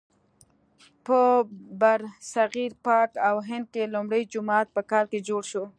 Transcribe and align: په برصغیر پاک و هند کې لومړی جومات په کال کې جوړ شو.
په 1.05 1.19
برصغیر 1.81 2.71
پاک 2.85 3.09
و 3.35 3.39
هند 3.49 3.65
کې 3.73 3.91
لومړی 3.93 4.21
جومات 4.33 4.67
په 4.75 4.81
کال 4.91 5.05
کې 5.11 5.19
جوړ 5.29 5.43
شو. 5.51 5.63